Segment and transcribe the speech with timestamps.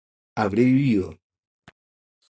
[0.35, 1.13] habré vivido